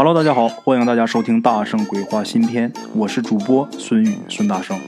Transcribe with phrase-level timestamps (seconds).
[0.00, 4.78] Hello，大家好，欢迎大家收听《大圣鬼话》新篇，我是主播孙宇，孙大圣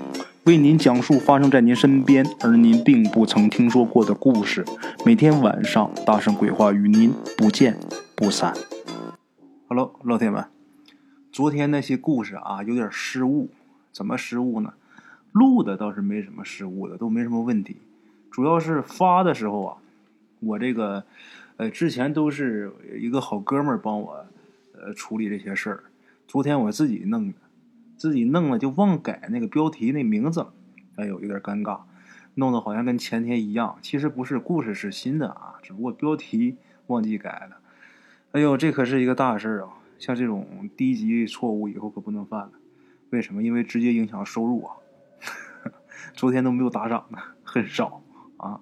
[0.45, 4.65] 为您讲述发生在您身边而您并不曾听说过的故事。
[5.05, 7.77] 每天晚上，《大圣鬼话》与您不见
[8.15, 8.55] 不散。
[9.67, 10.45] Hello，老铁们，
[11.33, 13.49] 昨天那些故事啊，有点失误，
[13.91, 14.75] 怎么失误呢？
[15.33, 17.79] 录的倒是没什么失误的，都没什么问题，
[18.31, 19.77] 主要是发的时候啊，
[20.39, 21.03] 我这个
[21.57, 24.25] 呃之前都是一个好哥们儿帮我。
[24.83, 25.85] 呃，处理这些事儿，
[26.27, 27.35] 昨天我自己弄的，
[27.97, 30.53] 自己弄了就忘改那个标题那名字了，
[30.97, 31.81] 哎呦，有点尴尬，
[32.35, 33.79] 弄得好像跟前天一样。
[33.83, 36.57] 其实不是，故事是新的啊，只不过标题
[36.87, 37.59] 忘记改了。
[38.33, 39.71] 哎呦，这可是一个大事儿啊！
[39.99, 42.53] 像这种低级错误以后可不能犯了。
[43.11, 43.43] 为什么？
[43.43, 44.77] 因为直接影响收入啊！
[46.15, 48.03] 昨天都没有打赏的，很少
[48.39, 48.61] 啊。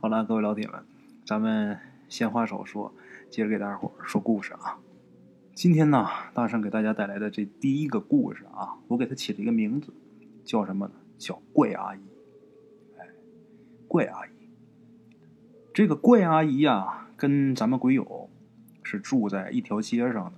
[0.00, 0.82] 好了，各位老铁们，
[1.24, 1.78] 咱们
[2.08, 2.92] 闲话少说，
[3.30, 4.78] 接着给大家伙说故事啊。
[5.62, 9.94] 今天呢，大圣给大家带来的这第一个故事啊，我给他起了一个名字，
[10.44, 10.94] 叫什么呢？
[11.18, 12.00] 叫怪阿姨。
[12.98, 13.06] 哎，
[13.86, 14.30] 怪阿姨。
[15.72, 18.28] 这个怪阿姨呀，跟咱们鬼友
[18.82, 20.32] 是住在一条街上的。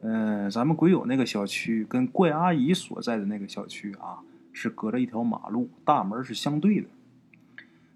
[0.00, 6.88] 嗯，咱们鬼友那个小区跟怪阿姨所在的那个小区啊，是隔着一条马路，大门是相对的。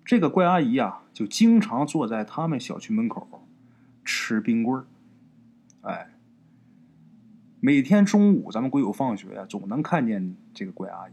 [0.04, 3.26] 这个怪阿姨啊，就经常坐在他们小区门口
[4.04, 4.84] 吃冰棍儿。
[5.80, 6.12] 哎。
[7.66, 11.12] 每天中午，咱们鬼友放学呀，总能看见这个怪阿姨。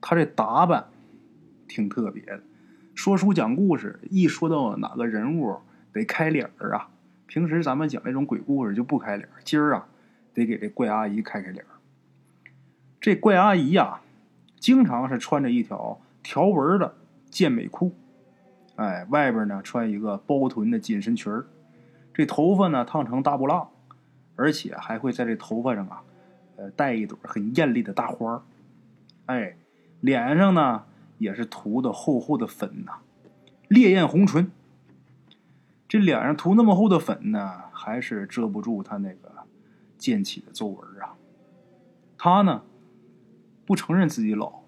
[0.00, 0.86] 她这打扮
[1.68, 2.40] 挺特别的，
[2.94, 5.58] 说书讲故事，一说到哪个人物
[5.92, 6.88] 得开脸儿啊。
[7.26, 9.86] 平时咱们讲那种鬼故事就不开脸儿今儿啊
[10.32, 11.68] 得给这怪阿姨开开脸儿
[12.98, 14.00] 这怪阿姨呀，
[14.58, 16.94] 经常是穿着一条条纹的
[17.28, 17.94] 健美裤，
[18.76, 21.44] 哎，外边呢穿一个包臀的紧身裙儿，
[22.14, 23.68] 这头发呢烫成大波浪。
[24.40, 26.02] 而且还会在这头发上啊，
[26.56, 28.42] 呃，戴一朵很艳丽的大花
[29.26, 29.58] 哎，
[30.00, 30.86] 脸上呢
[31.18, 33.00] 也是涂的厚厚的粉呐，
[33.68, 34.50] 烈焰红唇。
[35.86, 39.46] 这脸上涂那么厚的粉呢，还是遮不住他那个
[39.98, 41.16] 溅起的皱纹啊。
[42.16, 42.62] 他呢
[43.66, 44.62] 不承认自己老，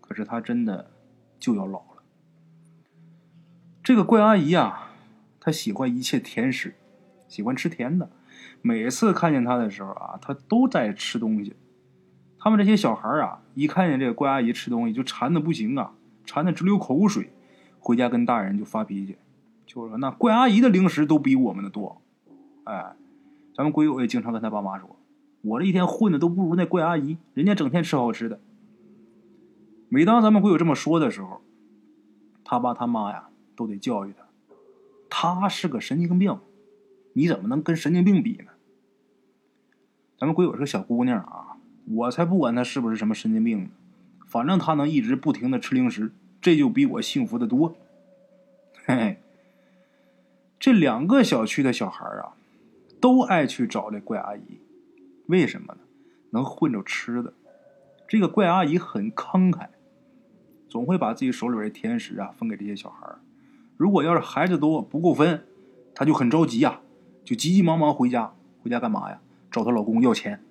[0.00, 0.92] 可是他真的
[1.40, 2.02] 就要老了。
[3.82, 4.92] 这个怪阿姨啊，
[5.40, 6.76] 她喜欢一切甜食，
[7.26, 8.08] 喜欢吃甜的。
[8.62, 11.54] 每次看见他的时候啊，他都在吃东西。
[12.38, 15.92] 他们这些小孩啊，一看见这个怪阿姨吃东西，就馋的不行啊，
[16.24, 17.32] 馋的直流口水。
[17.78, 19.16] 回家跟大人就发脾气，
[19.66, 22.00] 就说那怪阿姨的零食都比我们的多。
[22.62, 22.94] 哎，
[23.56, 24.96] 咱们鬼友也经常跟他爸妈说，
[25.40, 28.40] 我这一天混的都不如那怪阿姨，人家整天吃好吃的。
[29.88, 31.40] 每当咱们鬼友这么说的时候，
[32.44, 34.14] 他爸他妈呀都得教育
[35.10, 36.38] 他，他是个神经病。
[37.14, 38.51] 你怎么能跟神经病比呢？
[40.22, 43.70] 咱们鬼友是个小姑娘啊，我才不管她是不是什么神经病呢，
[44.28, 47.74] 反正她能一直不停的吃零食，这就比我幸福的多。
[48.84, 49.16] 嘿嘿，
[50.60, 52.36] 这两个小区的小孩啊，
[53.00, 54.60] 都爱去找这怪阿姨，
[55.26, 55.80] 为什么呢？
[56.30, 57.32] 能混着吃的。
[58.06, 59.70] 这个怪阿姨很慷慨，
[60.68, 63.08] 总会把自己手里边的甜食啊分给这些小孩
[63.76, 65.44] 如果要是孩子多不够分，
[65.96, 66.78] 她就很着急呀。
[67.24, 68.32] 就急急忙忙回家，
[68.62, 69.20] 回家干嘛呀？
[69.52, 70.42] 找她老公要钱。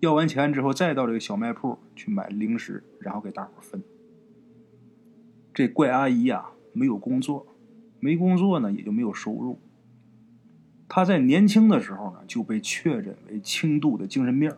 [0.00, 3.82] 要完钱之后，再到这个小卖铺去买零食，然后给大伙分。
[5.52, 7.46] 这怪阿姨呀，没有工作，
[8.00, 9.58] 没工作呢，也就没有收入。
[10.88, 14.52] 她在年轻的时候呢，就被确诊为轻度的精神病，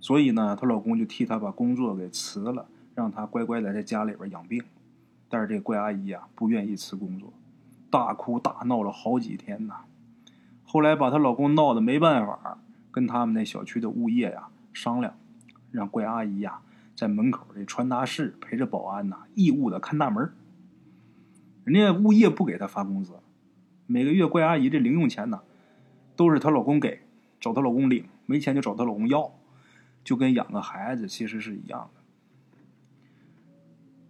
[0.00, 4.62] 所以呢，她老公就替她把工作给辞了，让她乖乖的在家里边养病。
[5.28, 7.32] 但是这怪阿姨呀，不愿意辞工作，
[7.90, 9.84] 大哭大闹了好几天呐。
[10.72, 12.56] 后来把她老公闹得没办法，
[12.90, 15.18] 跟他们那小区的物业呀商量，
[15.70, 16.62] 让怪阿姨呀
[16.96, 20.32] 在门口这传达室陪着保安呐，义务的看大门。
[21.64, 23.12] 人家物业不给她发工资，
[23.86, 25.42] 每个月怪阿姨这零用钱呢，
[26.16, 27.02] 都是她老公给，
[27.38, 29.30] 找她老公领，没钱就找她老公要，
[30.02, 32.00] 就跟养个孩子其实是一样的。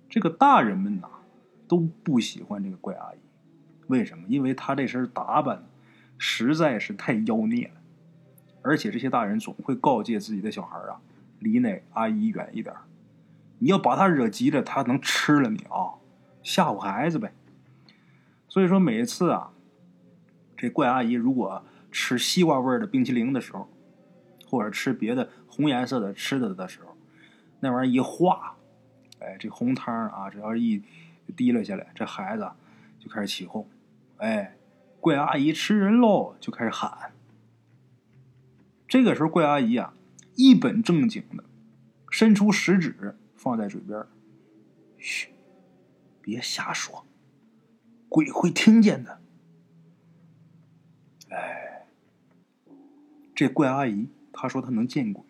[0.09, 1.09] 这个大人们呐
[1.67, 3.19] 都不喜欢这个怪阿姨，
[3.89, 4.27] 为什么？
[4.29, 5.65] 因为她这身打扮。
[6.25, 7.81] 实在是太妖孽了，
[8.63, 11.01] 而且这些大人总会告诫自己的小孩啊，
[11.41, 12.73] 离那阿姨远一点
[13.59, 15.99] 你要把他惹急了，他能吃了你啊，
[16.45, 17.35] 吓唬孩子呗。
[18.49, 19.51] 所以说，每次啊，
[20.57, 23.69] 这怪阿姨如果吃西瓜味的冰淇淋的时候，
[24.47, 26.97] 或者吃别的红颜色的吃的的时候，
[27.59, 28.57] 那玩意儿一化，
[29.19, 30.81] 哎，这红汤啊，只要一
[31.35, 32.49] 滴了下来，这孩子
[33.01, 33.69] 就开始起哄，
[34.19, 34.55] 哎。
[35.03, 36.37] 怪阿姨吃人喽！
[36.39, 37.13] 就开始喊，
[38.87, 39.95] 这个时候，怪阿姨啊，
[40.37, 41.43] 一本正经的
[42.09, 44.07] 伸出食指放在嘴边，
[44.97, 45.31] 嘘，
[46.21, 47.05] 别瞎说，
[48.09, 49.21] 鬼会听见的。
[51.31, 51.89] 哎，
[53.35, 55.25] 这怪阿姨她说她能见鬼，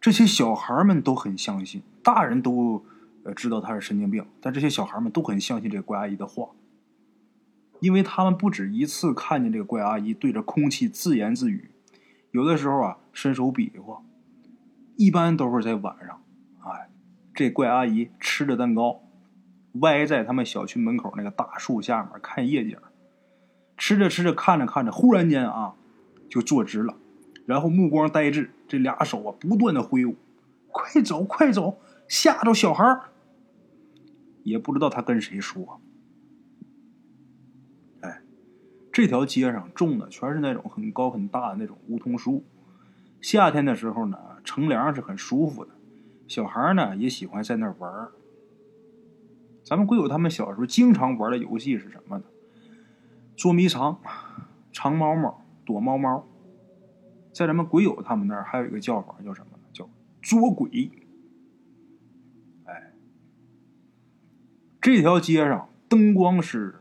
[0.00, 2.84] 这些小孩们都很相信，大人都
[3.22, 6.50] 呃知道她是神经病，但这些小孩们都很相信这怪阿姨的话。
[7.80, 11.70] 因为他们不止一次看见这个怪阿姨对着空气自言自语，
[12.30, 14.02] 有的时候啊伸手比划，
[14.96, 16.22] 一般都是在晚上。
[16.60, 16.88] 哎，
[17.34, 19.02] 这怪阿姨吃着蛋糕，
[19.80, 22.76] 歪在他们小区门口那个大树下面看夜景，
[23.76, 25.74] 吃着吃着看着看着，忽然间啊
[26.28, 26.96] 就坐直了，
[27.44, 30.16] 然后目光呆滞，这俩手啊不断的挥舞，
[30.68, 31.78] 快走快走，
[32.08, 33.00] 吓着小孩
[34.42, 35.80] 也不知道他跟谁说。
[38.96, 42.46] 这条街上种的全是那种很高很大的那种梧桐树，
[43.20, 45.72] 夏天的时候呢，乘凉是很舒服的。
[46.26, 48.08] 小孩呢也喜欢在那玩
[49.62, 52.24] 咱们鬼友他们小时候经常玩的游戏是什么呢？
[53.36, 54.00] 捉迷藏、
[54.72, 56.26] 藏猫猫、躲猫猫。
[57.34, 59.64] 在咱们鬼友他们那儿还有一个叫法，叫什么呢？
[59.74, 59.86] 叫
[60.22, 60.90] 捉鬼。
[62.64, 62.94] 哎，
[64.80, 66.76] 这条街上灯光是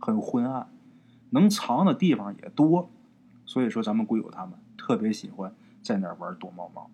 [0.00, 0.73] 很昏暗。
[1.34, 2.88] 能藏的地方也多，
[3.44, 5.52] 所以说咱们鬼友他们特别喜欢
[5.82, 6.88] 在那儿玩躲猫猫。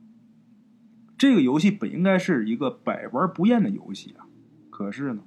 [1.19, 4.25] 这个游戏本应该是一个百玩不厌的游戏啊，
[4.71, 5.23] 可是呢，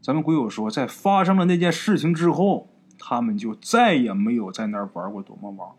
[0.00, 5.76] 咱们鬼友说，在发生了那件事情之后，他们就再也没有在那儿玩过躲猫猫，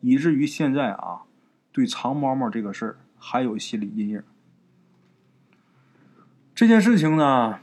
[0.00, 1.22] 以至于现在啊，
[1.70, 4.22] 对藏猫猫这个事儿还有心理阴影。
[6.52, 7.60] 这件事情呢？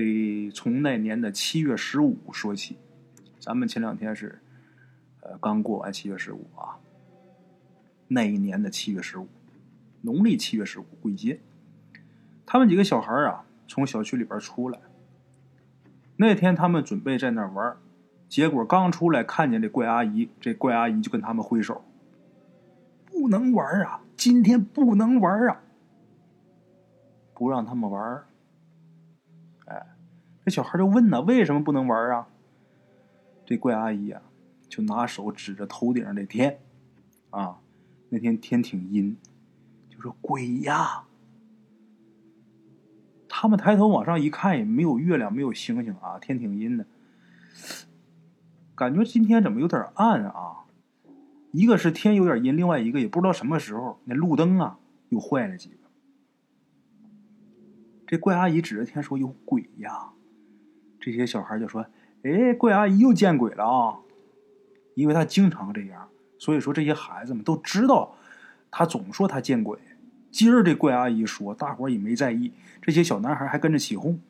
[0.00, 2.78] 得从那年的七月十五说起，
[3.38, 4.40] 咱们前两天是，
[5.20, 6.78] 呃，刚过完七月十五啊。
[8.08, 9.28] 那一年的七月十五，
[10.00, 11.38] 农历七月十五，鬼节。
[12.44, 14.80] 他们几个小孩啊，从小区里边出来。
[16.16, 17.76] 那天他们准备在那玩，
[18.28, 21.84] 结果刚出来看见这怪阿姨，这怪阿姨就跟他们挥手
[23.06, 25.62] ：“不能玩啊，今天不能玩啊，
[27.34, 28.24] 不让他们玩。”
[30.50, 32.26] 这小孩就问呢：“为什么不能玩啊？”
[33.46, 34.20] 这怪阿姨啊，
[34.68, 36.58] 就拿手指着头顶上这天，
[37.30, 37.60] 啊，
[38.08, 39.16] 那天天挺阴，
[39.88, 41.04] 就说：“鬼呀！”
[43.30, 46.84] 他们抬头往上一看，也没有月亮，没有星星啊，天挺阴的，
[48.74, 50.64] 感觉今天怎么有点暗啊？
[51.52, 54.80] 一个是天有点阴，另外一个也不知道什么时候那路灯啊
[55.10, 55.76] 又坏了几个。
[58.04, 60.10] 这怪阿姨指着天说：“有鬼呀！”
[61.00, 61.86] 这些小孩就说
[62.22, 63.98] ：“哎，怪阿姨又见鬼了啊！”
[64.94, 66.08] 因为他经常这样，
[66.38, 68.14] 所以说这些孩子们都知道，
[68.70, 69.78] 他总说他见鬼。
[70.30, 72.52] 今儿这怪阿姨说，大伙也没在意。
[72.82, 74.20] 这些小男孩还跟着起哄。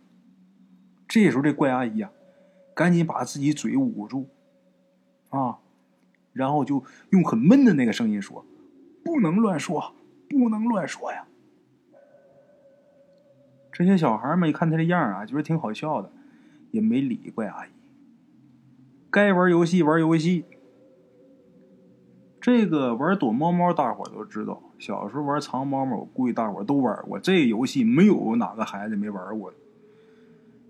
[1.09, 2.11] 这时候这怪阿姨呀，
[2.73, 4.29] 赶紧把自己嘴捂住，
[5.31, 5.59] 啊，
[6.33, 8.47] 然后就用很闷的那个声音说
[9.05, 9.95] ：“不能乱说，
[10.29, 11.27] 不能乱说呀！”
[13.73, 16.13] 这些小孩们一看他这样啊，觉得挺好笑的。
[16.71, 17.71] 也没理怪阿姨，
[19.11, 20.45] 该玩游戏玩游戏。
[22.41, 24.63] 这个玩躲猫猫，大伙都知道。
[24.79, 27.19] 小时候玩藏猫猫，我估计大伙都玩过。
[27.19, 29.57] 这游戏没有哪个孩子没玩过的。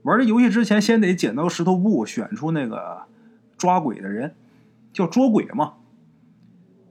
[0.03, 3.05] 玩这游戏之前，先得剪刀石头布，选出那个
[3.57, 4.35] 抓鬼的人，
[4.93, 5.75] 叫捉鬼嘛。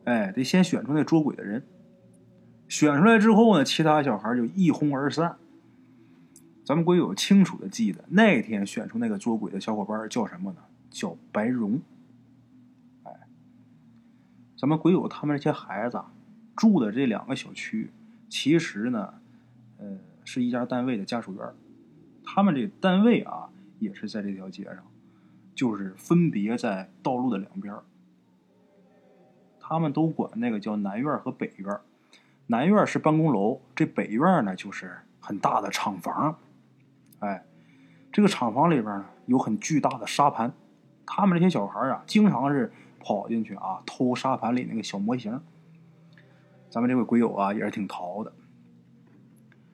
[0.05, 1.63] 哎，得先选出那捉鬼的人。
[2.69, 5.35] 选出来之后呢，其他小孩就一哄而散。
[6.69, 10.57] 咱们鬼友清楚的记得，那天选出那个捉鬼的小伙伴叫什么呢？
[10.91, 11.81] 叫白荣。
[13.05, 13.11] 哎，
[14.55, 15.99] 咱们鬼友他们这些孩子
[16.55, 17.89] 住的这两个小区，
[18.29, 19.15] 其实呢，
[19.79, 21.43] 呃，是一家单位的家属院。
[22.23, 23.49] 他们这单位啊，
[23.79, 24.77] 也是在这条街上，
[25.55, 27.73] 就是分别在道路的两边。
[29.59, 31.79] 他们都管那个叫南院和北院。
[32.45, 36.37] 南院是办公楼，这北院呢，就是很大的厂房。
[37.19, 37.43] 哎，
[38.11, 40.53] 这个厂房里边呢有很巨大的沙盘，
[41.05, 45.41] 他们这些小孩啊，经常是跑进去啊偷沙盘里那个小模型。
[46.69, 48.33] 咱们这位鬼友啊也是挺淘的。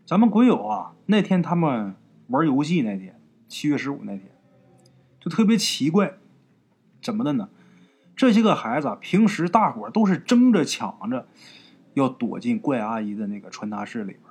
[0.05, 1.95] 咱们鬼友啊那天他们
[2.27, 4.31] 玩游戏那天，七月十五那天，
[5.19, 6.13] 就特别奇怪，
[7.01, 7.49] 怎么的呢？
[8.15, 11.27] 这些个孩子平时大伙都是争着抢着
[11.95, 14.23] 要躲进怪阿姨的那个传达室里边，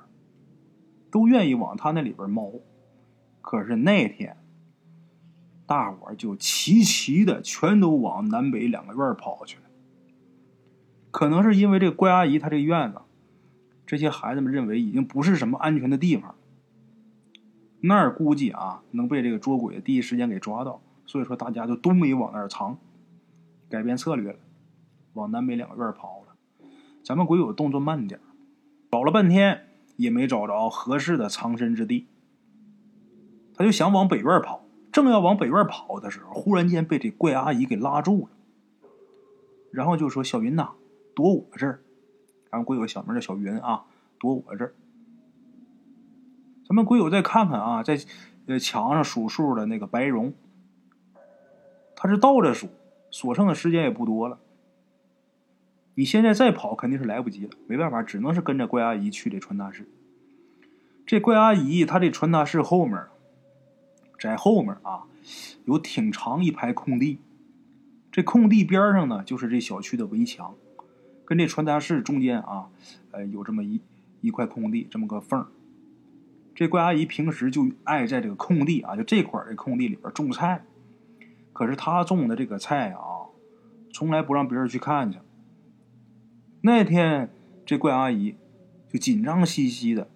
[1.11, 2.51] 都愿意往他那里边猫。
[3.45, 4.37] 可是那天，
[5.67, 9.61] 大伙就齐齐的全都往南北两个院跑去了。
[11.11, 13.01] 可能是因为这个怪阿姨她这个院子，
[13.85, 16.33] 这些孩子们认为已经不是什么安全的地方，
[17.81, 22.79] 那儿估计啊能被这个捉鬼第一时间给抓到，所以说大家就都没往那儿藏，
[23.69, 24.39] 改变策略了，
[25.13, 26.35] 往南北两个院跑了。
[27.03, 28.19] 咱们鬼友动作慢点
[28.91, 32.07] 找了半天也没找着合适的藏身之地，
[33.55, 34.61] 他就想往北院跑。
[34.91, 38.89] 正要往北院跑的时候，忽然间被这怪阿姨给拉住了，
[39.69, 40.69] 然后就说：“小云呐，
[41.13, 41.81] 躲我这儿。”
[42.49, 43.83] 咱们鬼友小名叫小云啊，
[44.17, 44.73] 躲我这儿。
[46.65, 47.99] 咱们鬼友再看看啊，在
[48.45, 50.33] 呃墙上数数的那个白绒，
[51.93, 52.69] 他是倒着数，
[53.11, 54.39] 所剩的时间也不多了。
[55.95, 59.89] 你现在再跑肯定是来不及了，没办法，只能是跟着怪阿姨去这传达室。
[61.05, 62.97] 这怪阿姨她这传达室后面。
[64.19, 65.03] 在后面啊，
[65.65, 67.19] 有挺长一排空地，
[68.11, 70.55] 这空地边上呢，就是这小区的围墙，
[71.25, 72.69] 跟这传达室中间啊，
[73.11, 73.81] 呃，有这么一
[74.21, 75.45] 一块空地，这么个缝
[76.53, 80.63] 这怪阿姨平时就爱在这个空地啊，就这块这空地里边种菜，
[81.51, 83.27] 可是她种的这个菜啊，
[83.93, 85.19] 从来不让别人去看去。
[86.61, 87.29] 那天
[87.65, 88.35] 这怪阿姨
[88.89, 90.09] 就紧张兮兮的，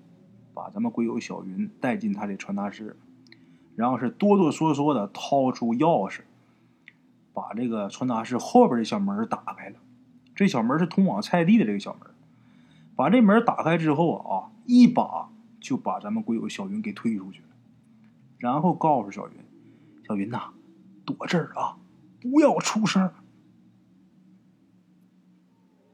[0.54, 2.96] 把咱们鬼友小云带进她的传达室。
[3.80, 6.24] 然后是哆哆嗦嗦的掏出钥匙，
[7.34, 9.78] 把这个传达室后边的小门打开了。
[10.36, 12.02] 这小门是通往菜地的这个小门。
[12.94, 15.30] 把这门打开之后啊，一把
[15.62, 17.48] 就把咱们鬼友小云给推出去了。
[18.38, 19.36] 然后告诉小云
[20.06, 20.50] ：“小云呐，
[21.06, 21.78] 躲这儿啊，
[22.20, 23.10] 不要出声。”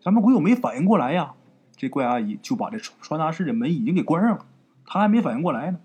[0.02, 1.36] 咱们鬼友没反应过来呀，
[1.76, 4.44] 这怪阿姨就把这传达室的门已经给关上了，
[4.88, 5.80] 他还没反应过来呢。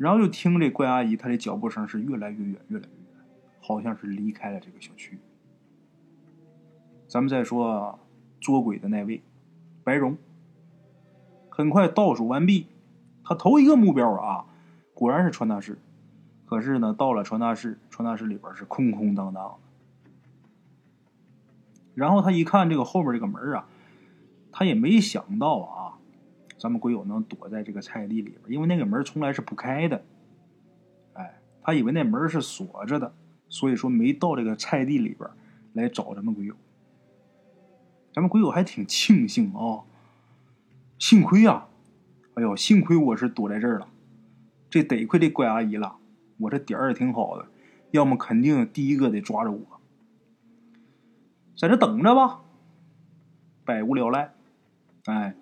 [0.00, 3.22] 然后就听这怪阿姨，她的脚步声是越来越远，越来越远，
[3.60, 5.18] 好像是离开了这个小区。
[7.06, 7.98] 咱们再说
[8.40, 9.22] 捉鬼的那位
[9.84, 10.16] 白蓉，
[11.50, 12.68] 很快倒数完毕，
[13.22, 14.46] 他头一个目标啊，
[14.94, 15.76] 果然是传达室。
[16.46, 19.54] 可是呢，到了传达室，传达室里边是空空荡荡的。
[21.94, 23.68] 然后他一看这个后面这个门啊，
[24.50, 25.99] 他也没想到啊。
[26.60, 30.04] 咱们鬼友能躲在这个菜地里边，因为那个门从来是不开的。
[31.14, 33.14] 哎，他以为那门是锁着的，
[33.48, 35.26] 所以说没到这个菜地里边
[35.72, 36.54] 来找咱们鬼友。
[38.12, 39.84] 咱们鬼友还挺庆幸啊，
[40.98, 41.66] 幸亏呀，
[42.34, 43.88] 哎呦，幸亏我是躲在这儿了，
[44.68, 45.96] 这得亏这怪阿姨了，
[46.36, 47.48] 我这点儿也挺好的，
[47.92, 49.80] 要么肯定第一个得抓着我。
[51.56, 52.42] 在这等着吧，
[53.64, 54.34] 百无聊赖，
[55.06, 55.34] 哎。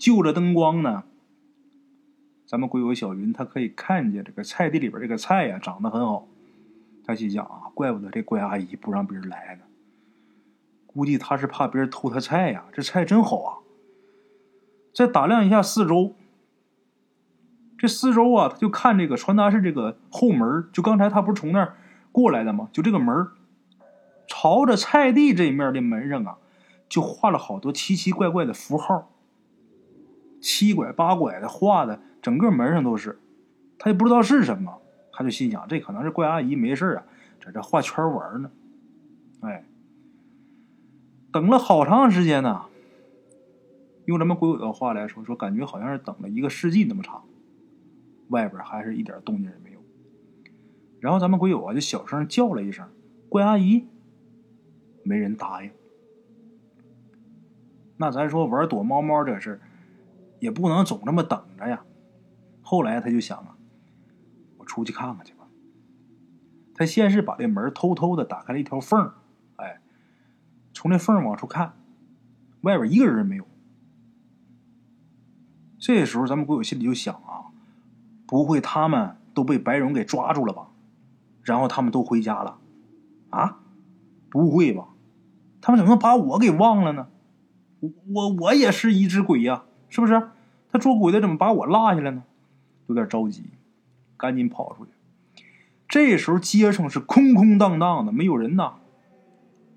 [0.00, 1.04] 就着灯光呢，
[2.46, 6.26] 咱们鬼友小云，他可以看见这个菜地里边这个菜呀，长得很好。
[7.04, 9.64] 他心想啊，怪不得这怪阿姨不让别人来呢，
[10.86, 12.64] 估计他是怕别人偷他菜呀。
[12.72, 13.58] 这菜真好啊！
[14.94, 16.14] 再打量一下四周，
[17.76, 21.76] 这四周啊，他就看这个传达室这个后门，就刚才他不是从那儿
[22.10, 22.70] 过来的吗？
[22.72, 23.28] 就这个门，
[24.26, 26.38] 朝着菜地这面的门上啊，
[26.88, 29.09] 就画了好多奇奇怪怪的符号。
[30.40, 33.18] 七拐八拐的画的，整个门上都是，
[33.78, 34.80] 他也不知道是什么，
[35.12, 37.04] 他就心想这可能是怪阿姨没事啊，
[37.44, 38.50] 在这画圈玩呢。
[39.40, 39.64] 哎，
[41.32, 42.66] 等了好长时间呢，
[44.04, 47.24] 用咱们鬼友的话来说，说感觉好像是等了一个世纪那么长，
[48.28, 49.80] 外边还是一点动静也没有。
[51.00, 52.86] 然后咱们鬼友啊就小声叫了一声
[53.30, 53.86] “怪阿姨”，
[55.02, 55.70] 没人答应。
[57.96, 59.60] 那咱说玩躲猫猫这事
[60.40, 61.84] 也不能总这么等着呀。
[62.62, 63.56] 后来他就想啊，
[64.58, 65.46] 我出去看看去吧。
[66.74, 69.12] 他先是把这门偷偷的打开了一条缝
[69.56, 69.80] 哎，
[70.72, 71.74] 从这缝往出看，
[72.62, 73.46] 外边一个人也没有。
[75.78, 77.52] 这时候咱们鬼友心里就想啊，
[78.26, 80.68] 不会他们都被白蓉给抓住了吧？
[81.42, 82.58] 然后他们都回家了？
[83.30, 83.60] 啊？
[84.28, 84.88] 不会吧？
[85.60, 87.08] 他们怎么能把我给忘了呢？
[87.80, 89.64] 我我我也是一只鬼呀！
[89.90, 90.30] 是不是？
[90.72, 92.22] 他捉鬼的怎么把我落下来呢？
[92.86, 93.44] 有点着急，
[94.16, 94.92] 赶紧跑出去。
[95.88, 98.74] 这时候街上是空空荡荡的，没有人呐。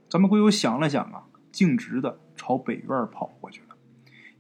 [0.08, 3.76] 咱们鬼友想了想啊，径直的朝北院跑过去了。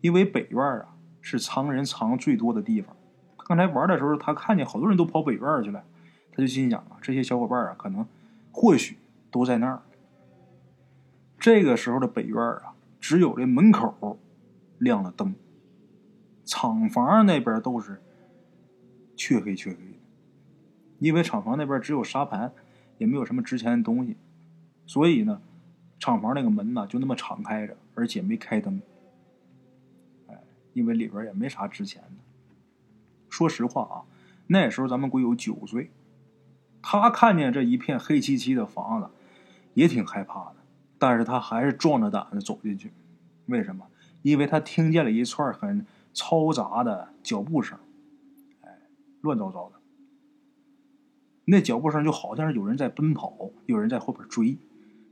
[0.01, 2.95] 因为北院啊是藏人藏最多的地方。
[3.37, 5.83] 刚才玩的时候，他看见好多人都跑北院去了，
[6.31, 8.05] 他就心想啊，这些小伙伴啊，可能
[8.51, 8.97] 或许
[9.31, 9.81] 都在那儿。
[11.39, 14.19] 这个时候的北院啊，只有这门口
[14.77, 15.33] 亮了灯。
[16.45, 18.01] 厂房那边都是
[19.15, 19.97] 黢黑黢黑的，
[20.99, 22.51] 因为厂房那边只有沙盘，
[22.97, 24.17] 也没有什么值钱的东西，
[24.85, 25.41] 所以呢，
[25.99, 28.81] 厂房那个门呢就那么敞开着，而且没开灯。
[30.27, 30.37] 哎，
[30.73, 32.17] 因为里边也没啥值钱的。
[33.29, 34.03] 说实话啊，
[34.47, 35.91] 那时候咱们鬼友九岁，
[36.81, 39.07] 他看见这一片黑漆漆的房子，
[39.73, 40.55] 也挺害怕的。
[40.99, 42.91] 但是他还是壮着胆子走进去。
[43.47, 43.87] 为什么？
[44.21, 47.77] 因为他听见了一串很嘈杂的脚步声，
[48.61, 48.79] 哎，
[49.21, 49.75] 乱糟糟的。
[51.45, 54.57] 那脚步声就好像是有人在奔跑，有人在后边追。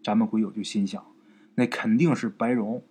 [0.03, 1.05] 咱们鬼友就心想，
[1.55, 2.81] 那肯定是白荣，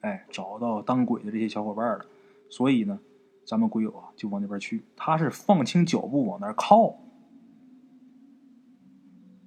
[0.00, 2.04] 哎，找到当鬼的这些小伙伴了。
[2.50, 2.98] 所以呢，
[3.46, 4.82] 咱们鬼友啊就往那边去。
[4.96, 6.98] 他是放轻脚步往那靠，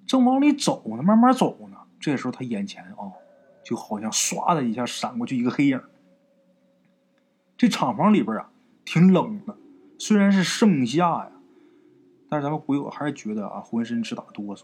[0.08, 1.78] 正往里走呢，慢慢走呢。
[2.00, 3.12] 这时候他眼前啊，
[3.64, 5.82] 就好像唰的一下闪过去一个黑影。
[7.58, 8.52] 这厂房里边啊，
[8.84, 9.56] 挺冷的，
[9.98, 11.32] 虽然是盛夏呀。
[12.30, 14.64] 但是咱们鬼友还是觉得啊，浑身直打哆嗦。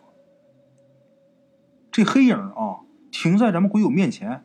[1.92, 2.82] 这黑影啊，
[3.12, 4.44] 停在咱们鬼友面前，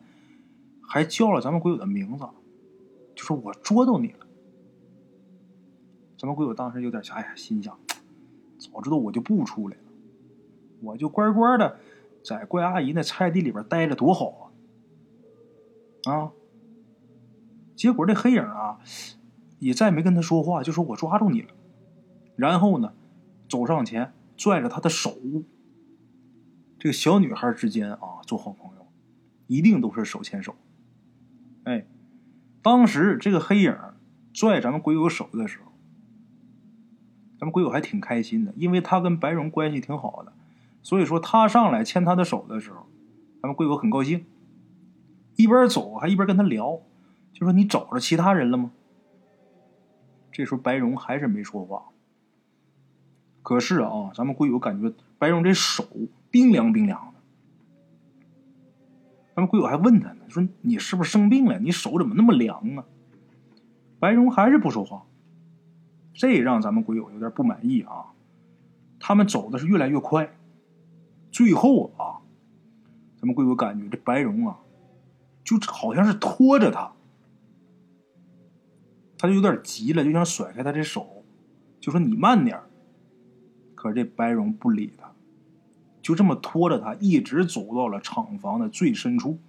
[0.81, 2.25] 还叫了咱们鬼友的名字，
[3.15, 4.27] 就说我捉到你了。
[6.17, 7.77] 咱们鬼友当时有点哎呀，心想，
[8.57, 9.83] 早知道我就不出来了，
[10.81, 11.79] 我就乖乖的
[12.23, 14.51] 在怪阿姨那菜地里边待着多好
[16.05, 16.13] 啊！
[16.13, 16.31] 啊，
[17.75, 18.79] 结果这黑影啊，
[19.59, 21.49] 也再没跟他说话，就说我抓住你了。
[22.35, 22.93] 然后呢？
[23.47, 25.15] 走上前，拽着他的手。
[26.79, 28.87] 这个小女孩之间啊，做好朋友，
[29.45, 30.55] 一定都是手牵手。
[31.63, 31.85] 哎，
[32.63, 33.77] 当时这个黑影
[34.33, 35.71] 拽咱们鬼友手的时候，
[37.39, 40.33] 咱们鬼友还挺开心的，因为他跟白荣关系挺好的，
[40.81, 42.87] 所以说他上来牵他的手的时候，
[43.41, 44.25] 咱们鬼友很高兴，
[45.35, 46.81] 一边走还一边跟他聊，
[47.35, 48.71] 就说你找着其他人了吗？
[50.31, 51.89] 这时候白荣还是没说话。
[53.43, 55.85] 可是啊，咱们鬼友感觉白荣这手
[56.31, 57.19] 冰凉冰凉的。
[59.35, 61.59] 咱们鬼友还问他呢，说你是不是生病了？
[61.59, 62.85] 你手怎么那么凉啊？
[63.99, 65.05] 白荣还是不说话，
[66.13, 68.13] 这让咱们鬼友有点不满意啊。
[68.97, 70.37] 他们走的是越来越快，
[71.31, 72.23] 最后啊，
[73.17, 74.59] 咱们鬼友感觉这白荣啊，
[75.43, 76.93] 就好像是拖着他，
[79.17, 81.23] 他就有点急了，就想甩开他这手，
[81.79, 82.59] 就说你慢点
[83.73, 85.11] 可是这白荣不理他，
[86.01, 89.39] 就这么拖着他，一直走到了厂房的最深处。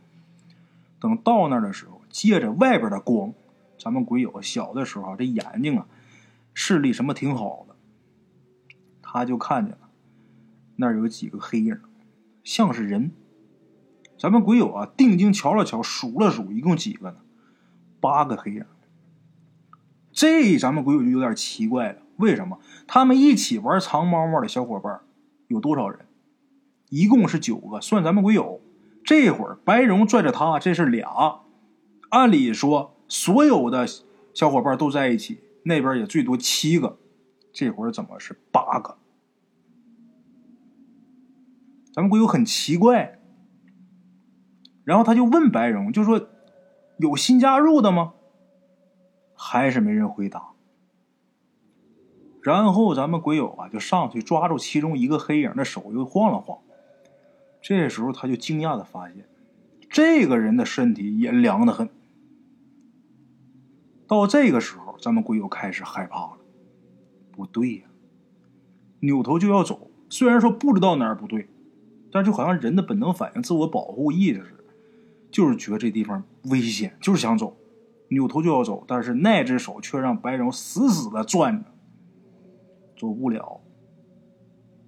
[0.98, 3.32] 等到那儿的时候，借着外边的光，
[3.78, 5.86] 咱们鬼友小的时候这眼睛啊，
[6.54, 7.76] 视力什么挺好的，
[9.02, 9.88] 他就看见了
[10.76, 11.78] 那儿有几个黑影，
[12.44, 13.12] 像是人。
[14.18, 17.16] 咱们鬼友啊，定睛瞧了瞧，数了数，一共几个呢？
[18.00, 18.64] 八个黑影。
[20.16, 21.98] 这咱们鬼友就有点奇怪了。
[22.16, 25.00] 为什么他们一起玩藏猫猫的小伙伴
[25.48, 26.06] 有多少人？
[26.88, 28.62] 一共是九个，算咱们鬼友。
[29.04, 31.42] 这会儿白荣拽着他，这是俩。
[32.08, 33.86] 按理说，所有的
[34.32, 36.98] 小伙伴都在一起，那边也最多七个。
[37.52, 38.96] 这会儿怎么是八个？
[41.92, 43.18] 咱们鬼友很奇怪。
[44.82, 46.28] 然后他就问白荣，就说
[46.98, 48.14] ：“有新加入的吗？”
[49.36, 50.50] 还是没人回答。
[52.42, 56.58] 然后咱们鬼友啊，就上去抓住其中一个黑影的手，又晃了晃。
[57.60, 59.28] 这时候他就惊讶的发现，
[59.90, 61.88] 这个人的身体也凉得很。
[64.06, 66.38] 到这个时候，咱们鬼友开始害怕了。
[67.32, 67.82] 不对呀，
[69.00, 69.90] 扭头就要走。
[70.08, 71.48] 虽然说不知道哪儿不对，
[72.12, 74.64] 但就好像人的本能反应、自我保护意识似的，
[75.32, 77.56] 就是觉得这地方危险，就是想走，
[78.08, 78.84] 扭头就要走。
[78.86, 81.70] 但是那只手却让白荣死死的攥着。
[82.96, 83.60] 走不了，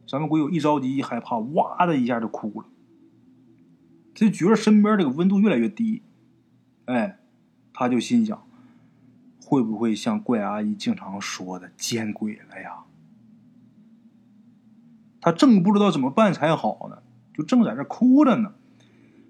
[0.08, 2.66] 咱们鬼友一着急一害怕，哇的一下就哭了。
[4.14, 6.02] 他觉得身边这个温度越来越低，
[6.86, 7.18] 哎，
[7.74, 8.42] 他就心想，
[9.44, 12.84] 会不会像怪阿姨经常说的见鬼了呀？
[15.20, 17.02] 他正不知道怎么办才好呢，
[17.34, 18.54] 就正在这哭着呢，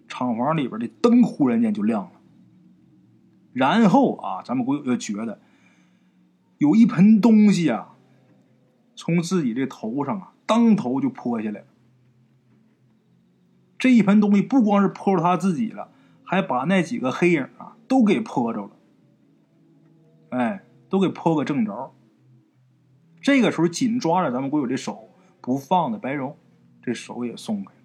[0.06, 2.17] 厂房里边的灯忽然间就亮了，
[3.52, 5.40] 然后啊，咱们鬼友就觉得
[6.58, 7.94] 有一盆东西啊。
[9.00, 11.66] 从自己这头上啊，当头就泼下来了。
[13.78, 15.92] 这一盆东西不光是泼着他自己了，
[16.24, 18.70] 还把那几个黑影啊都给泼着了。
[20.30, 21.94] 哎，都给泼个正着。
[23.20, 26.36] 这个时候紧抓着咱们鬼友的手不放的白荣，
[26.82, 27.80] 这手也松开了。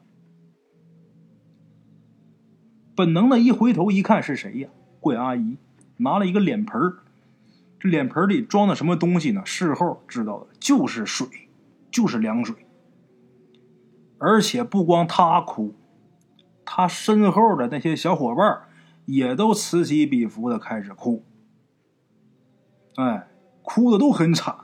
[2.96, 4.70] 本能的一回头一看是谁呀？
[5.04, 5.58] 怪阿姨
[5.98, 6.94] 拿了一个脸盆。
[7.78, 9.46] 这脸盆里装的什么东西呢？
[9.46, 11.28] 事后知道的就是水，
[11.92, 12.56] 就是凉水。
[14.18, 15.76] 而且不光他哭，
[16.64, 18.62] 他身后的那些小伙伴
[19.06, 21.26] 也都此起彼伏的开始哭，
[22.96, 23.28] 哎，
[23.62, 24.60] 哭的都很惨，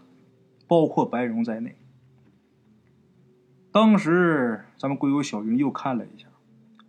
[0.66, 1.76] 包括白蓉在内。
[3.74, 6.28] 当时咱们鬼友小云又看了一下，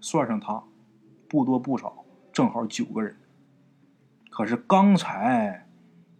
[0.00, 0.62] 算上他，
[1.28, 3.16] 不多不少，正好九个人。
[4.30, 5.66] 可是刚才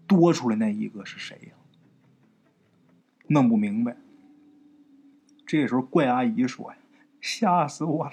[0.07, 1.53] 多出来那一个是谁呀？
[3.29, 3.97] 弄不明白。
[5.47, 6.77] 这时候怪阿姨说呀
[7.23, 8.13] ：“吓死我了！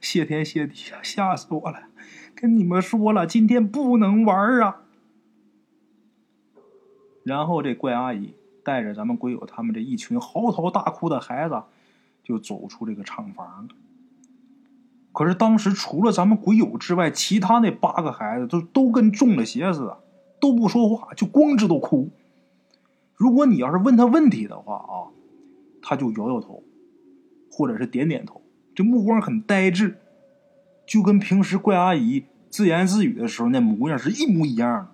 [0.00, 1.88] 谢天谢地呀，吓死我了！
[2.34, 4.82] 跟你们说了，今天不能玩啊。”
[7.24, 8.34] 然后这怪阿姨。
[8.64, 11.62] 带着咱们鬼友他们这一群嚎啕大哭的孩子，
[12.22, 13.74] 就走出这个厂房了。
[15.18, 19.98] 可是当时除了咱们鬼友之外，其他那八个孩子都都跟中了邪似的，
[20.40, 22.08] 都不说话，就光知道哭。
[23.16, 25.10] 如果你要是问他问题的话啊，
[25.82, 26.62] 他就摇摇头，
[27.50, 28.40] 或者是点点头，
[28.76, 29.98] 这目光很呆滞，
[30.86, 34.88] 就跟平时怪阿姨自言自语的时候那模样是一模一样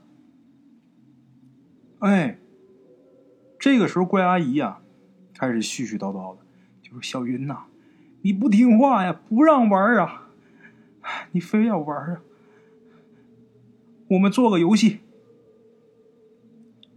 [2.00, 2.08] 的。
[2.08, 2.38] 哎。
[3.58, 4.80] 这个时候，怪阿姨呀，
[5.34, 6.40] 开始絮絮叨叨的，
[6.82, 7.64] 就是：“小云呐，
[8.24, 10.28] 你不听话呀，不让玩啊，
[11.32, 12.22] 你非要玩啊，
[14.08, 15.00] 我们做个游戏。”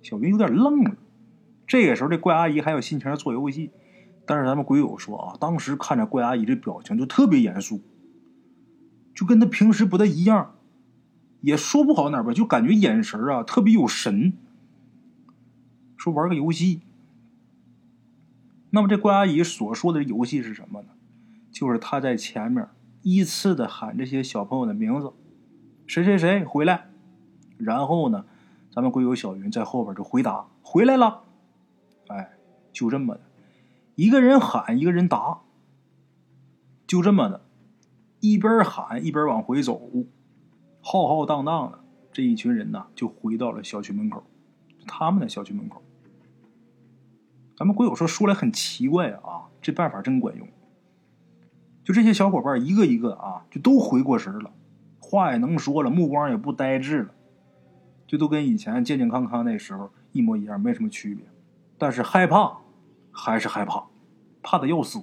[0.02, 0.96] 小云有点愣了。
[1.68, 3.72] 这个时候，这怪阿姨还有心情做游戏，
[4.26, 7.82] 但是咱们鬼友说啊，当时看着怪阿姨这表情就特别严肃，
[9.14, 10.56] 就跟他平时不太一样，
[11.42, 14.32] 也说不好哪吧，就感觉眼神啊特别有神。
[15.98, 16.80] 说玩个游戏，
[18.70, 20.88] 那么这怪阿姨所说的游戏是什么呢？
[21.60, 22.70] 就是他在前面
[23.02, 25.12] 依次的喊这些小朋友的名字，
[25.88, 26.92] 谁谁谁回来，
[27.58, 28.28] 然后呢，
[28.72, 31.24] 咱们鬼友小云在后边就回答回来了，
[32.10, 32.38] 哎，
[32.72, 33.22] 就这么的，
[33.96, 35.40] 一个人喊一个人答，
[36.86, 37.42] 就这么的，
[38.20, 39.82] 一边喊一边往回走，
[40.80, 41.80] 浩浩荡荡的
[42.12, 44.24] 这一群人呢，就回到了小区门口，
[44.86, 45.82] 他们的小区门口。
[47.58, 50.48] 咱们鬼友说说来很奇怪啊，这办法真管用。
[51.88, 54.52] 就这些小伙伴一个一个啊，就都回过神了，
[55.00, 57.12] 话也能说了，目光也不呆滞了，
[58.06, 61.24] 就都跟以前健健康康那时候一模一样，没什么区别。
[61.78, 62.58] 但是害怕
[63.10, 63.86] 还是害怕，
[64.44, 65.00] 怕的要死。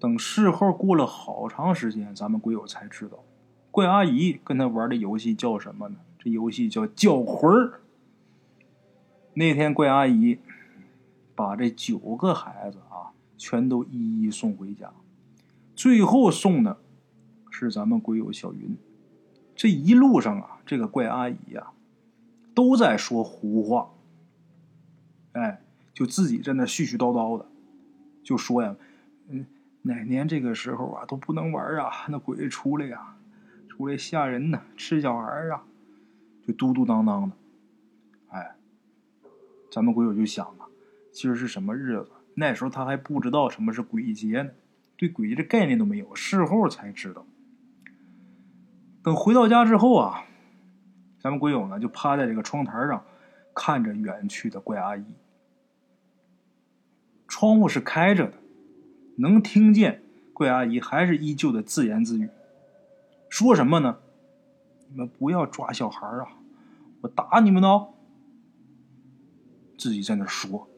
[0.00, 3.22] 等事后过了好长时间，咱们鬼友才知道，
[3.70, 5.96] 怪阿姨跟他玩的游戏叫什么呢？
[6.18, 7.80] 这游戏叫叫魂儿。
[9.34, 10.38] 那天怪阿姨。
[11.34, 14.92] 把这九个孩子啊，全都一一送回家，
[15.74, 16.78] 最后送的
[17.50, 18.76] 是咱们鬼友小云。
[19.54, 21.68] 这一路上啊，这个怪阿姨呀，
[22.54, 23.90] 都在说胡话。
[25.32, 27.46] 哎，就自己在那絮絮叨叨的，
[28.22, 28.76] 就说呀，
[29.28, 29.46] 嗯，
[29.82, 33.16] 哪年这个时候啊都不能玩啊，那鬼出来呀，
[33.68, 35.64] 出来吓人呢，吃小孩啊，
[36.46, 37.36] 就嘟嘟囔囔的。
[38.28, 38.56] 哎，
[39.70, 40.68] 咱们鬼友就想啊。
[41.12, 42.10] 今儿是什么日子？
[42.38, 44.50] 那时候他还不知道什么是鬼节呢，
[44.98, 47.24] 对鬼节这概念都没有，事后才知道。
[49.02, 50.26] 等回到家之后啊，
[51.18, 53.02] 咱们鬼友呢就趴在这个窗台上，
[53.54, 55.04] 看着远去的怪阿姨。
[57.26, 58.34] 窗户是开着的，
[59.16, 60.02] 能听见
[60.34, 62.28] 怪阿姨还是依旧的自言自语，
[63.30, 63.98] 说什么呢？
[64.90, 66.36] 你们不要抓小孩啊，
[67.00, 67.88] 我打你们呢！
[69.78, 70.68] 自己在那说。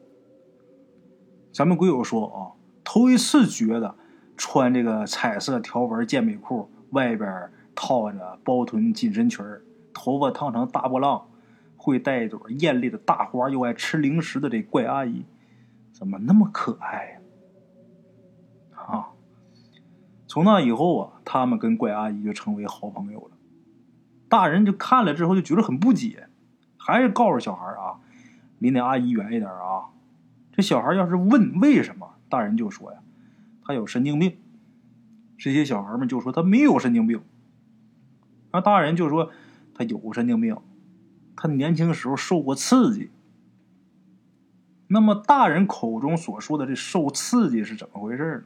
[1.59, 3.95] 咱们鬼友说啊，头一次觉得
[4.37, 9.45] 穿这个彩色条纹健美裤，外边套着包臀紧身裙
[9.93, 11.27] 头发烫成大波浪，
[11.75, 15.25] 会带一朵艳丽的大花，又爱吃零食的这怪阿姨，
[15.91, 17.19] 怎么那么可爱
[18.77, 18.81] 呀？
[18.81, 19.09] 啊！
[20.29, 23.31] 从那以后啊，他们跟怪阿姨就成为好朋友了。
[24.29, 26.29] 大人就看了之后就觉得很不解，
[26.77, 27.99] 还是告诉小孩啊，
[28.59, 29.89] 离那阿姨远一点啊。
[30.59, 32.99] 这小孩要是问为什么，大人就说呀，
[33.63, 34.35] 他有神经病。
[35.37, 37.21] 这些小孩们就说他没有神经病。
[38.51, 39.31] 那大人就说
[39.73, 40.57] 他有神经病，
[41.37, 43.09] 他年轻时候受过刺激。
[44.87, 48.43] 那么大人口中所说的这受刺激是怎么回事呢？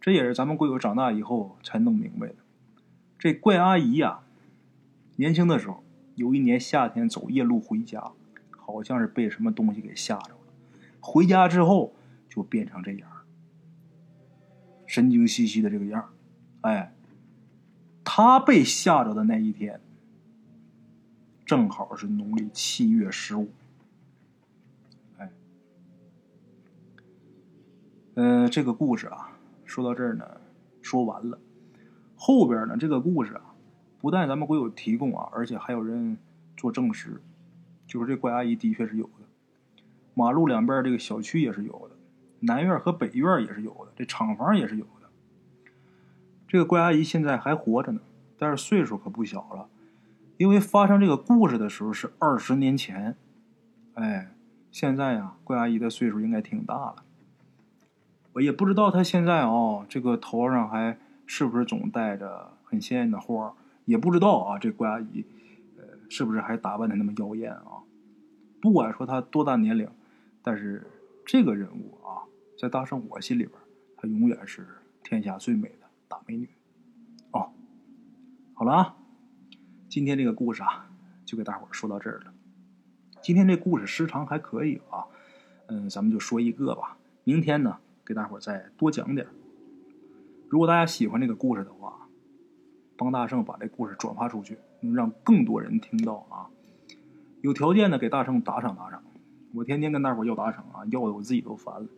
[0.00, 2.34] 这也是咱们贵友长大以后才弄明白的。
[3.20, 4.18] 这怪阿姨呀，
[5.14, 5.84] 年轻的时候
[6.16, 8.10] 有一年夏天走夜路回家，
[8.50, 10.35] 好像是被什么东西给吓着。
[11.06, 11.94] 回家之后
[12.28, 13.08] 就变成这样，
[14.86, 16.12] 神经兮兮的这个样
[16.62, 16.92] 哎，
[18.02, 19.80] 他被吓着的那一天，
[21.44, 23.48] 正好是农历七月十五。
[25.18, 25.30] 哎，
[28.14, 30.40] 呃，这个故事啊，说到这儿呢，
[30.82, 31.38] 说完了。
[32.16, 33.54] 后边呢，这个故事啊，
[34.00, 36.18] 不但咱们鬼友提供啊，而且还有人
[36.56, 37.22] 做证实，
[37.86, 39.08] 就是这怪阿姨的确是有。
[40.18, 41.96] 马路两边这个小区也是有的，
[42.40, 45.10] 南院和北院也是有的，这厂房也是有的。
[46.48, 48.00] 这个怪阿姨现在还活着呢，
[48.38, 49.68] 但是岁数可不小了，
[50.38, 53.14] 因为发生这个故事的时候是二十年前，
[53.92, 54.32] 哎。
[54.72, 56.96] 现在呀，怪阿姨的岁数应该挺大了。
[58.34, 63.54] 我也不知道她现在哦，这个头上还是不是总戴着很鲜艳的花
[63.86, 65.24] 也不知道啊，这怪阿姨，
[65.78, 67.88] 呃，是不是还打扮的那么妖艳啊？
[68.60, 69.88] 不管说她多大年龄，
[70.46, 70.86] 但是
[71.24, 72.22] 这个人物啊，
[72.56, 73.58] 在大圣我心里边，
[73.96, 74.64] 她永远是
[75.02, 76.48] 天下最美的大美女。
[77.32, 77.50] 哦，
[78.54, 78.96] 好了啊，
[79.88, 80.88] 今天这个故事啊，
[81.24, 82.32] 就给大伙说到这儿了。
[83.20, 85.06] 今天这故事时长还可以啊，
[85.66, 86.96] 嗯，咱们就说一个吧。
[87.24, 89.26] 明天呢，给大伙再多讲点
[90.48, 92.06] 如果大家喜欢这个故事的话，
[92.96, 96.46] 帮大圣把这故事转发出去，能让更多人听到啊。
[97.40, 99.02] 有条件的给大圣打赏打赏。
[99.56, 101.88] 我天天跟大伙要打赏啊，要的我自己都烦了。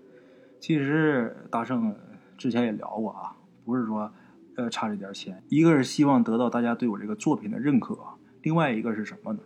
[0.61, 1.93] 其实大圣
[2.37, 4.13] 之前也聊过啊，不是说
[4.55, 7.99] 呃差这点钱，一个是希望得到大家对我这个作品的认可，
[8.43, 9.41] 另外一个是什么呢？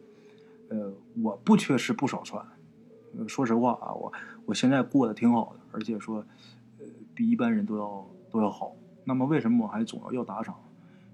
[0.69, 2.45] 呃，我不缺吃不少穿，
[3.27, 4.13] 说实话啊，我
[4.45, 6.19] 我现在过得挺好的，而且说，
[6.81, 8.77] 呃，比一般人都要都要好。
[9.05, 10.55] 那么为什么我还总要要打赏？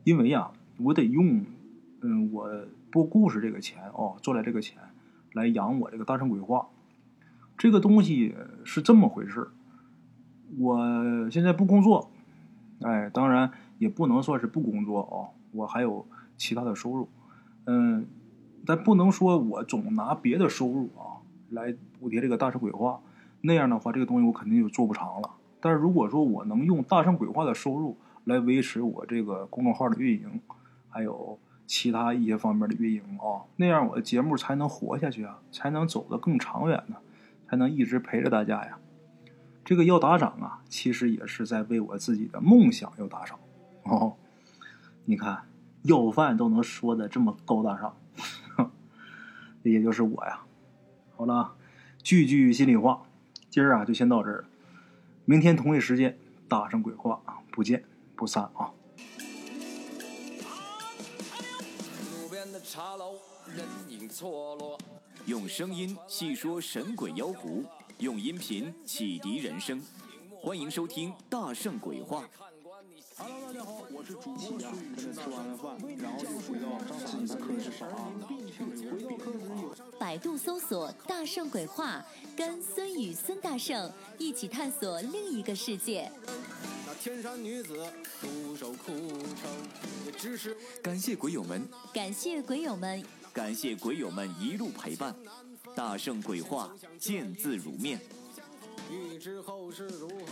[0.02, 1.44] 因为呀，我得用，
[2.00, 2.50] 嗯，我
[2.90, 4.78] 播故事这个钱哦，赚来这个钱
[5.34, 6.68] 来养我这个大圣鬼话。
[7.59, 9.49] 这个东西是这么回事
[10.57, 10.79] 我
[11.31, 12.11] 现在不工作，
[12.81, 16.07] 哎，当然也不能算是不工作哦，我还有
[16.38, 17.09] 其他的收入，
[17.66, 18.07] 嗯。
[18.66, 23.01] 但不能说我总拿别的收入啊来补贴这个大圣鬼话，
[23.40, 25.31] 那样的话这个东西我肯定就做不长了。
[25.59, 30.40] 但是如果说我能用大圣鬼话的收入来维持我这个公众号的运营，
[30.90, 36.97] 还有其他一些方面的运营啊，那样我的节目才能活下去啊，才能走得更长远呢，
[37.48, 38.78] 才能一直陪着大家呀。
[39.64, 43.38] 这个要打赏啊，其实也是在为我自己的梦想要打赏
[43.84, 44.16] 哦。
[45.04, 45.48] 你看
[45.82, 47.96] 要饭都能说的这么高大上。
[49.62, 50.44] 也就是我呀，
[51.16, 51.54] 好了，
[52.02, 53.02] 句句心里话，
[53.50, 54.48] 今儿啊就先到这儿了。
[55.26, 56.16] 明天同一时间，
[56.48, 57.84] 大圣鬼话啊，不见
[58.16, 58.72] 不散啊！
[62.22, 63.16] 路边的茶楼，
[63.54, 64.78] 人影错落
[65.29, 67.62] 用声音细说神鬼妖狐，
[67.99, 69.79] 用音频启迪人生，
[70.41, 72.23] 欢迎收听《大圣鬼话》。
[73.14, 78.11] Hello，大家好，我是主播孙宇，吃完了饭，然后就回到自己的课室上啊。
[80.01, 82.03] 百度搜索“大圣鬼话”，
[82.35, 86.11] 跟孙宇、孙大圣一起探索另一个世界。
[86.87, 87.87] 那天山女子
[88.23, 89.51] 独守空城，
[90.07, 93.05] 也只是感谢鬼友们，感谢鬼友们，
[93.38, 95.14] 感谢鬼友们一路陪伴。
[95.72, 98.01] 大圣鬼话，见字如面。
[98.90, 100.24] 欲知后事如何？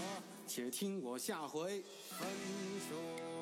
[0.45, 2.29] 且听我下回分
[2.89, 3.36] 说。